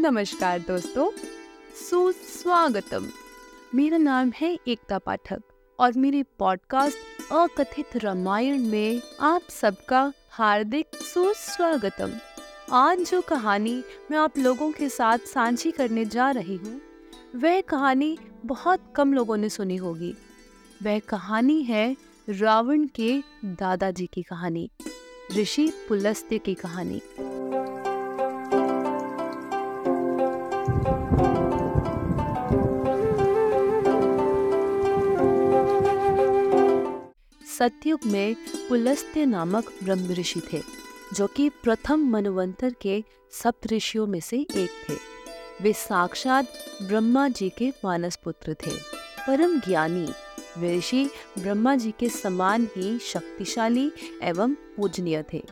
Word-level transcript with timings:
नमस्कार 0.00 0.58
दोस्तों, 0.58 1.10
सुस्वागतम। 1.78 3.08
मेरा 3.74 3.96
नाम 3.96 4.30
है 4.36 4.52
एकता 4.68 4.98
पाठक 4.98 5.42
और 5.78 5.92
मेरे 5.92 6.22
पॉडकास्ट 6.38 7.32
अकथित 7.32 7.96
रामायण 7.96 8.64
में 8.66 9.02
आप 9.20 9.50
सबका 9.50 10.12
हार्दिक 10.30 10.94
सुस्वागतम। 10.94 12.12
आज 12.72 13.00
जो 13.10 13.20
कहानी 13.20 13.84
मैं 14.10 14.18
आप 14.18 14.38
लोगों 14.38 14.70
के 14.72 14.88
साथ 14.88 15.18
साझी 15.18 15.70
करने 15.70 16.04
जा 16.04 16.30
रही 16.30 16.56
हूँ, 16.56 16.80
वह 17.36 17.60
कहानी 17.60 18.18
बहुत 18.44 18.92
कम 18.96 19.12
लोगों 19.12 19.36
ने 19.36 19.48
सुनी 19.48 19.76
होगी। 19.76 20.14
वह 20.82 20.98
कहानी 20.98 21.62
है 21.62 21.96
रावण 22.28 22.86
के 22.86 23.22
दादाजी 23.44 24.06
की 24.06 24.22
कहानी, 24.22 24.70
ऋषि 25.36 25.72
पुलस्त्य 25.88 26.38
की 26.38 26.54
कहानी। 26.54 27.02
सतयुग 37.62 38.00
में 38.06 38.36
पुलस्त्य 38.68 39.24
नामक 39.26 39.72
ब्रह्म 39.82 40.10
ऋषि 40.10 40.42
थे, 40.52 40.62
जो 41.14 41.26
कि 41.26 41.48
प्रथम 41.48 42.10
मनवंतर 42.10 42.74
के 42.82 43.04
सप्त 43.30 43.66
ऋषियों 43.66 44.06
में 44.06 44.20
से 44.20 44.36
एक 44.36 44.70
थे। 44.88 44.94
वे 45.62 45.72
साक्षात 45.72 46.46
ब्रह्मा 46.82 47.28
जी 47.28 47.48
के 47.48 47.72
मानस 47.84 48.16
पुत्र 48.16 48.56
थे। 48.66 48.70
परम 49.26 49.60
ज्ञानी, 49.60 50.08
वे 50.58 50.78
ऋषि 50.78 51.10
ब्रह्मा 51.38 51.76
जी 51.76 51.94
के 52.00 52.08
समान 52.08 52.68
ही 52.76 52.98
शक्तिशाली 52.98 53.92
एवं 54.22 54.54
पूजनीय 54.54 55.24
थे। 55.32 55.44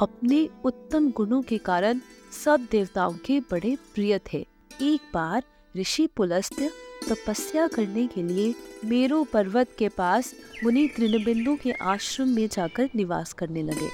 अपने 0.00 0.48
उत्तम 0.64 1.10
गुणों 1.10 1.42
के 1.42 1.58
कारण 1.58 2.00
सब 2.44 2.66
देवताओं 2.70 3.12
के 3.12 3.40
बड़े 3.40 3.76
प्रिय 3.94 4.20
थे। 4.32 4.46
एक 4.82 5.00
बार 5.14 5.44
ऋषि 5.76 6.06
पुलस्त्य 6.06 6.70
तपस्या 7.10 7.66
करने 7.66 8.06
के 8.06 8.22
लिए 8.22 8.54
मेरु 8.84 9.24
पर्वत 9.24 9.68
के 9.78 9.88
पास 9.88 10.34
मुनि 10.64 10.88
तृणबिंदु 10.96 11.56
के 11.62 11.72
आश्रम 11.72 12.28
में 12.28 12.48
जाकर 12.48 12.88
निवास 12.96 13.32
करने 13.32 13.62
लगे। 13.62 13.88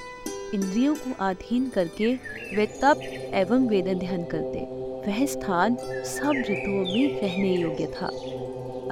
इंद्रियों 0.53 0.95
को 0.95 1.13
अधीन 1.25 1.69
करके 1.69 2.13
वे 2.55 2.65
तप 2.65 2.99
एवं 3.33 3.67
वेद 3.67 3.87
ध्यान 3.99 4.23
करते। 4.23 4.59
वह 5.07 5.25
स्थान 5.25 5.75
सब 6.05 6.43
ऋतुओं 6.49 6.83
में 6.83 7.21
रहने 7.21 7.55
योग्य 7.55 7.87
था। 7.87 8.07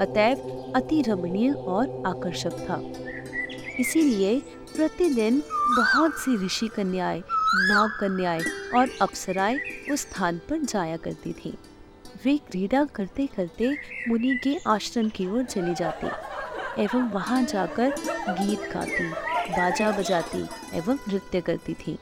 अतएव 0.03 0.37
अति 0.75 1.01
रमणीय 1.01 1.51
और 1.51 2.03
आकर्षक 2.07 2.51
था। 2.51 2.81
इसीलिए 3.79 4.39
प्रतिदिन 4.75 5.43
बहुत 5.77 6.13
सी 6.13 6.45
ऋषि 6.45 6.67
कन्याएँ 6.67 7.23
नाव 7.55 7.89
कन्याएँ 7.99 8.43
और 8.75 8.89
अप्सराएँ 9.01 9.59
उस 9.91 10.01
स्थान 10.01 10.37
पर 10.37 10.57
जाया 10.57 10.97
करती 10.97 11.33
थीं। 11.33 11.53
वे 12.27 12.37
क्रीड़ा 12.37 12.83
करते 12.85 13.25
करते 13.27 13.67
मुनि 14.07 14.39
के 14.43 14.57
आश्रम 14.67 15.09
की 15.09 15.27
ओर 15.27 15.43
चली 15.43 15.73
जाती 15.73 16.07
एवं 16.83 17.09
वहाँ 17.09 17.43
जाकर 17.43 17.93
गीत 18.29 18.61
गाती, 18.73 19.09
बाजा 19.51 19.91
बजाती 19.91 20.41
एवं 20.73 20.97
नृत्य 21.07 21.41
करती 21.41 21.73
थी। 21.73 21.97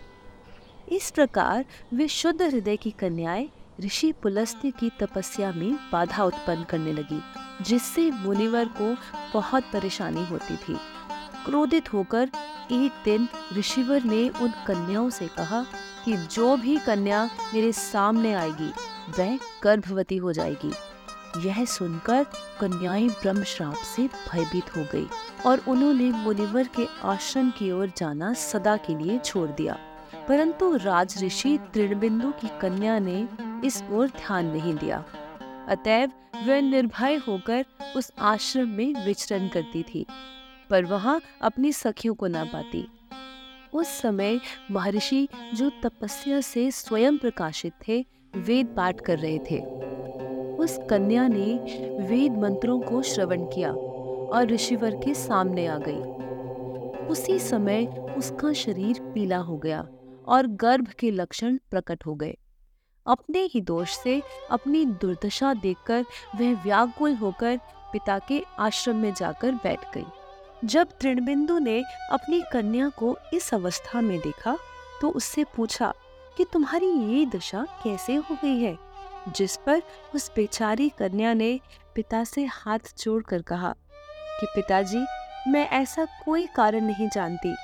इस 0.91 1.11
प्रकार 1.11 1.65
वे 1.93 2.07
शुद्ध 2.07 2.41
हृदय 2.41 2.75
की 2.75 2.91
कन्याएँ 2.91 3.47
ऋषि 3.81 4.11
पुलस्त्य 4.11 4.71
की 4.71 4.91
तपस्या 4.99 5.51
में 5.51 5.75
बाधा 5.91 6.23
उत्पन्न 6.23 6.63
करने 6.63 6.93
लगी, 6.93 7.21
जिससे 7.63 8.11
मुनिवर 8.11 8.65
को 8.81 8.95
बहुत 9.33 9.63
परेशानी 9.63 10.25
होती 10.25 10.55
थी। 10.55 10.77
क्रोधित 11.45 11.93
होकर 11.93 12.29
एक 12.71 12.91
दिन 13.05 13.27
ऋषिवर 13.57 14.03
ने 14.03 14.29
उन 14.29 14.49
कन्याओं 14.67 15.09
से 15.09 15.27
कहा 15.27 15.65
कि 16.05 16.17
जो 16.17 16.57
भी 16.57 16.77
कन्या 16.77 17.29
मेरे 17.53 17.71
सामने 17.71 18.33
आएगी, 18.33 18.71
वह 19.19 19.39
गर्भवती 19.63 20.17
हो 20.17 20.33
जाएगी। 20.33 20.73
यह 21.47 21.65
सुनकर 21.65 22.23
कन्याएँ 22.61 23.09
ब्रह्म 23.09 23.43
श्राप 23.43 23.75
से 23.75 24.09
भयभीत 24.31 24.77
हो 24.77 24.87
गई 24.91 25.07
और 25.45 25.61
उन्होंने 25.67 26.09
मुनिवर 26.11 26.67
के 26.67 26.87
आश्रम 27.03 27.49
की 27.49 27.71
ओर 27.71 27.91
जाना 27.97 28.33
सदा 28.33 28.77
के 28.77 29.03
लिए 29.03 29.19
छोड़ 29.19 29.49
दिया। 29.49 29.77
परंतु 30.29 30.75
राज 30.75 31.23
ऋषि 31.23 31.59
तृणबिंदु 31.73 32.31
की 32.31 32.47
कन्या 32.61 32.99
ने 32.99 33.27
इस 33.65 33.83
ओर 33.91 34.07
ध्यान 34.07 34.45
नहीं 34.45 34.75
दिया। 34.75 35.05
अतएव 35.67 36.11
वह 36.35 36.61
निर्भय 36.61 37.15
होकर 37.15 37.65
उस 37.97 38.11
आश्रम 38.19 38.67
में 38.67 39.05
विचरण 39.05 39.47
करती 39.47 39.83
थी। 39.83 40.05
पर 40.75 40.85
वहाँ 40.85 41.21
अपनी 41.41 41.71
सखियों 41.71 42.13
को 42.15 42.27
ना 42.27 42.43
पाती। 42.43 42.87
उस 43.73 43.87
समय 43.87 44.39
महर्षि 44.71 45.27
जो 45.53 45.69
तपस्या 45.83 46.41
से 46.41 46.71
स्वयं 46.71 47.17
प्रकाशित 47.17 47.73
थे, 47.87 48.05
वेद 48.35 48.67
पाठ 48.67 49.01
कर 49.01 49.19
रहे 49.19 49.39
थे। 49.39 49.59
उस 50.55 50.79
कन्या 50.89 51.27
ने 51.27 51.53
वेद 52.07 52.37
मंत्रों 52.37 52.79
को 52.81 53.01
श्रवण 53.01 53.45
किया 53.45 53.71
और 53.71 54.47
ऋषिवर 54.47 54.95
के 54.95 55.13
सामने 55.13 55.67
आ 55.67 55.77
गई। 55.77 56.01
उसी 57.07 57.39
समय 57.39 57.85
उसका 58.17 58.53
शरीर 58.53 58.99
पीला 58.99 59.37
हो 59.37 59.57
गया 59.57 59.87
और 60.27 60.47
गर्भ 60.47 60.87
के 60.87 61.11
लक्षण 61.11 61.57
प्रकट 61.71 62.05
हो 62.05 62.15
गए। 62.15 62.37
अपने 63.07 63.39
ही 63.39 63.61
दोष 63.61 63.89
से 63.89 64.21
अपनी 64.51 64.85
दुर्दशा 64.85 65.53
देखकर 65.53 66.05
वह 66.35 66.63
व्याकुल 66.63 67.13
होकर 67.13 67.59
पिता 67.93 68.19
के 68.19 68.43
आश्रम 68.59 68.95
में 68.95 69.13
जाकर 69.13 69.51
बैठ 69.51 69.93
गई। 69.93 70.05
जब 70.63 70.87
तृणबिंदु 71.01 71.57
ने 71.59 71.83
अपनी 72.11 72.41
कन्या 72.53 72.89
को 72.89 73.17
इस 73.33 73.53
अवस्था 73.53 74.01
में 74.01 74.19
देखा 74.19 74.57
तो 75.01 75.09
उससे 75.09 75.43
पूछा 75.43 75.93
कि 76.37 76.45
तुम्हारी 76.53 76.87
ये 76.87 77.25
दशा 77.25 77.65
कैसे 77.83 78.15
हो 78.15 78.35
गई 78.35 78.61
है? 78.61 78.77
जिस 79.35 79.55
पर 79.55 79.81
उस 80.15 80.31
बेचारी 80.35 80.89
कन्या 80.89 81.33
ने 81.33 81.59
पिता 81.95 82.23
से 82.23 82.45
हाथ 82.45 82.79
जोड़कर 83.03 83.41
कहा 83.41 83.75
कि 84.39 84.45
पिताजी, 84.45 85.05
मैं 85.47 85.69
ऐसा 85.69 86.05
कोई 86.05 86.45
कारण 86.45 86.81
नहीं 86.81 87.09
जानती 87.09 87.55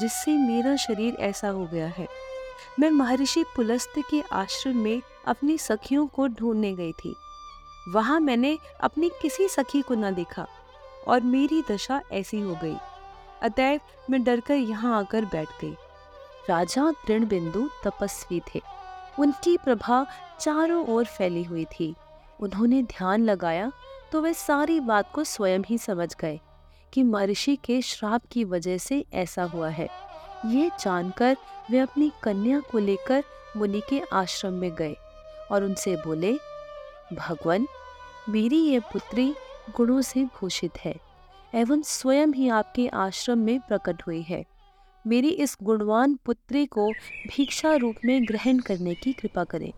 जिससे 0.00 0.36
मेरा 0.36 0.76
शरीर 0.76 1.14
ऐसा 1.14 1.48
हो 1.48 1.66
गया 1.66 1.86
है। 1.86 2.08
मैं 2.80 2.90
महर्षि 2.90 3.44
पुलस्त 3.56 3.92
के 3.98 4.22
आश्रम 4.32 4.76
में 4.76 5.02
अपनी 5.26 5.58
सखियों 5.58 6.06
को 6.06 6.26
ढूँढने 6.28 6.74
गई 6.74 6.92
थी। 6.92 7.14
वहाँ 7.88 8.20
मैंने 8.20 8.58
अपनी 8.80 9.10
किसी 9.22 9.48
सखी 9.48 9.82
को 9.82 9.94
न 9.94 10.14
देखा। 10.14 10.46
और 11.06 11.20
मेरी 11.20 11.62
दशा 11.70 12.00
ऐसी 12.12 12.40
हो 12.40 12.54
गई। 12.54 12.76
अतएव 13.42 13.80
मैं 14.10 14.22
डरकर 14.24 14.54
यहाँ 14.54 14.98
आकर 14.98 15.24
बैठ 15.24 15.48
गई। 15.60 15.74
राजा 16.50 16.90
तृणबिंदु 17.06 17.68
तपस्वी 17.84 18.40
थे। 18.54 18.62
उनकी 19.18 19.56
प्रभा 19.56 20.04
चारों 20.40 20.84
ओर 20.86 21.04
फैली 21.06 21.42
हुई 21.42 21.64
थी। 21.64 21.94
उन्होंने 22.40 22.82
ध्यान 22.82 23.24
लगाया 23.24 23.70
तो 24.12 24.20
वे 24.22 24.32
सारी 24.34 24.78
बात 24.80 25.12
को 25.14 25.24
स्वयं 25.24 25.60
ही 25.60 25.78
समझ 25.78 26.14
गए 26.16 26.38
कि 26.92 27.02
महर्षि 27.02 27.56
के 27.56 27.80
श्राप 27.82 28.22
की 28.30 28.44
वजह 28.44 28.78
से 28.78 29.04
ऐसा 29.14 29.42
हुआ 29.44 29.68
है। 29.68 29.88
ये 30.46 30.70
जानकर 30.80 31.36
वे 31.70 31.78
अपनी 31.78 32.10
कन्या 32.22 32.60
को 32.60 32.78
लेकर 32.78 33.24
मुनि 33.56 33.82
के 33.90 34.00
आश्रम 34.12 34.52
में 34.52 34.74
गए 34.74 34.96
और 35.52 35.64
उनसे 35.64 35.96
बोले, 35.96 36.32
भगवान, 37.12 37.66
मेरी 38.28 38.58
ये 38.58 38.78
पुत्री 38.80 39.34
गुणों 39.76 40.00
से 40.00 40.24
भूषित 40.24 40.78
है, 40.78 40.94
एवं 41.54 41.82
स्वयं 41.82 42.32
ही 42.32 42.48
आपके 42.48 42.86
आश्रम 42.88 43.38
में 43.38 43.58
प्रकट 43.60 44.02
हुई 44.06 44.22
है। 44.22 44.44
मेरी 45.04 45.28
इस 45.28 45.56
गुणवान 45.62 46.14
पुत्री 46.24 46.64
को 46.66 46.88
भिक्षा 47.28 47.74
रूप 47.74 47.94
में 48.04 48.24
ग्रहण 48.24 48.58
करने 48.58 48.94
की 48.94 49.12
कृपा 49.12 49.44
करें। 49.44 49.72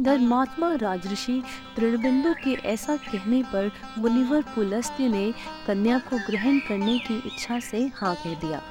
धर्मात्मा 0.00 0.74
राजऋषि 0.74 1.42
तृणबिंदु 1.76 2.32
के 2.44 2.52
ऐसा 2.68 2.96
कहने 2.96 3.42
पर 3.42 3.70
मुनिवर 3.98 4.42
पुलस्त्य 4.54 5.08
ने 5.08 5.32
कन्या 5.66 5.98
को 5.98 6.16
ग्रहण 6.26 6.58
करने 6.58 6.98
की 6.98 7.16
इच्छा 7.26 7.58
से 7.60 7.86
हाँ 7.94 8.14
कह 8.14 8.34
दिया। 8.40 8.62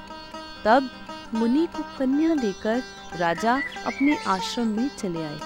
तब 0.66 0.90
मुनि 1.34 1.68
को 1.76 1.84
कन्या 2.00 2.36
देकर 2.36 2.82
राजा 3.16 3.56
अपने 3.86 4.18
आश्रम 4.28 4.68
में 4.68 4.90
चले 4.98 5.24
आए। 5.24 5.40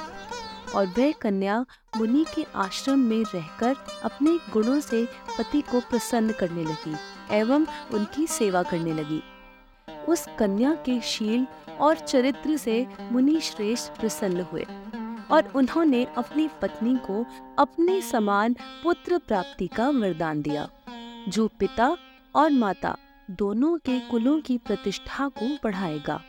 और 0.76 0.88
वह 0.88 1.12
कन्या 1.12 1.66
मुनि 1.98 2.26
के 2.36 2.46
आश्रम 2.56 3.00
में 3.00 3.24
रहकर 3.36 3.76
अपने 4.04 4.38
गुणों 4.54 4.80
से 4.80 5.06
पति 5.38 5.62
को 5.62 5.80
प्रसन्न 5.80 6.32
करने 6.32 6.64
लगी 6.64 6.96
एवं 7.32 7.66
उनकी 7.94 8.28
सेवा 8.28 8.64
करने 8.64 8.94
लगी। 8.94 9.22
उस 10.08 10.26
कन्या 10.40 10.74
के 10.86 11.00
शील 11.02 11.46
और 11.80 11.96
चरित्र 11.96 12.58
से 12.58 12.88
मुनि 13.12 13.40
श्रेष्ठ 13.42 14.00
प्रसन्न 14.00 14.42
हुए 14.42 14.66
और 15.32 15.52
उन्होंने 15.56 16.06
अपनी 16.18 16.50
पत्नी 16.62 16.96
को 16.96 17.26
अपने 17.60 18.02
समान 18.02 18.56
पुत्र 18.84 19.18
प्राप्ति 19.18 19.68
का 19.68 19.90
वरदान 19.90 20.42
दिया। 20.42 20.68
जो 21.30 21.48
पिता 21.60 21.98
और 22.36 22.52
माता 22.52 22.96
दोनों 23.32 23.78
के 23.78 24.00
कुलों 24.00 24.40
की 24.42 24.58
प्रतिष्ठा 24.58 25.28
को 25.28 25.48
बढ़ाएगा। 25.64 26.22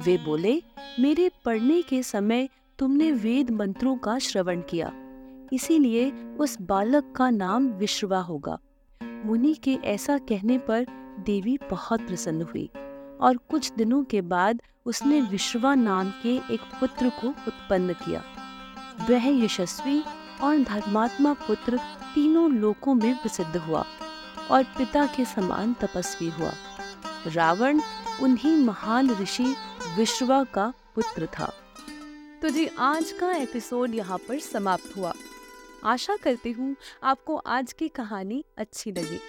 वे 0.00 0.16
बोले, 0.18 0.62
मेरे 1.00 1.30
पढ़ने 1.44 1.82
के 1.82 2.02
समय 2.02 2.48
तुमने 2.78 3.12
वेद 3.12 3.50
मंत्रों 3.50 3.96
का 3.96 4.18
श्रवण 4.18 4.60
किया। 4.60 4.92
इसीलिए 5.52 6.10
उस 6.40 6.56
बालक 6.60 7.12
का 7.16 7.30
नाम 7.30 7.66
विश्वा 7.66 8.18
होगा। 8.18 8.58
मुनि 9.02 9.54
के 9.54 9.74
ऐसा 9.84 10.18
कहने 10.18 10.58
पर 10.58 10.86
देवी 11.26 11.58
बहुत 11.70 12.00
प्रसन्न 12.00 12.42
हुई 12.42 12.70
और 13.20 13.36
कुछ 13.36 13.72
दिनों 13.72 14.04
के 14.04 14.20
बाद 14.20 14.62
उसने 14.86 15.20
विश्वा 15.20 15.74
नाम 15.74 16.10
के 16.10 16.36
एक 16.36 16.60
पुत्र 16.80 17.08
को 17.08 17.28
उत्पन्न 17.28 17.92
किया। 17.92 18.22
वह 19.10 19.44
यशस्वी 19.44 20.04
और 20.42 20.58
धर्मात्मा 20.58 21.32
पुत्र 21.32 21.76
तीनों 22.14 22.50
लोकों 22.52 22.94
में 22.94 23.14
प्रसिद्ध 23.16 23.56
हुआ 23.56 23.84
और 24.50 24.62
पिता 24.62 25.06
के 25.06 25.24
समान 25.24 25.74
तपस्वी 25.74 26.30
हुआ। 26.30 26.52
रावण, 27.26 27.80
उन्हीं 28.22 28.56
महान 28.56 29.10
ऋषि 29.10 29.54
विश्वा 29.96 30.44
का 30.44 30.72
पुत्र 30.94 31.26
था। 31.26 31.52
तो 32.42 32.48
जी, 32.48 32.68
आज 32.78 33.12
का 33.12 33.36
एपिसोड 33.36 33.94
यहाँ 33.94 34.18
पर 34.18 34.38
समाप्त 34.38 34.96
हुआ। 34.96 35.14
आशा 35.84 36.16
करती 36.16 36.52
हूँ 36.52 36.76
आपको 37.02 37.36
आज 37.36 37.72
की 37.72 37.88
कहानी 37.88 38.44
अच्छी 38.56 38.92
लगी। 38.92 39.20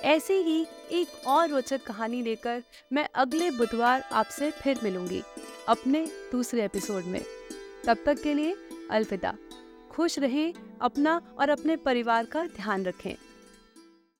ऐसे 0.00 0.34
ही 0.34 0.66
एक 0.90 1.26
और 1.26 1.48
रोचक 1.48 1.84
कहानी 1.84 2.22
लेकर 2.22 2.62
मैं 2.92 3.08
अगले 3.14 3.50
बुधवार 3.50 4.00
आपसे 4.00 4.50
फिर 4.50 4.80
मिलूँगी 4.82 5.22
अपने 5.68 6.06
दूसरे 6.32 6.64
एपिसोड 6.64 7.04
में। 7.04 7.24
तब 7.86 7.96
तक 8.06 8.22
के 8.22 8.34
लिए 8.34 8.56
अलविदा। 8.90 9.34
खुश 9.90 10.18
रहें, 10.18 10.54
अपना 10.80 11.20
और 11.38 11.48
अपने 11.48 11.76
परिवार 11.76 12.24
का 12.24 12.46
ध्यान 12.46 12.84
रखें। 12.84 13.14